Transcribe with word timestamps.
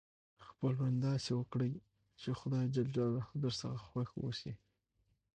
خپل 0.47 0.69
ژوند 0.77 0.97
داسي 1.03 1.31
وکړئ، 1.35 1.71
چي 2.21 2.29
خدای 2.39 2.65
جل 2.73 2.87
جلاله 2.95 3.23
درڅخه 3.41 3.81
خوښ 3.85 4.09
اوسي. 4.21 4.53